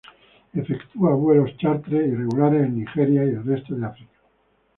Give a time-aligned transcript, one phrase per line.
[0.61, 4.19] Efectúa vuelos chárter y regulares en Nigeria y el resto de África.